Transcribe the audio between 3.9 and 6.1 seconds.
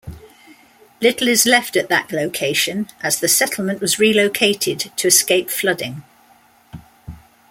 relocated to escape flooding.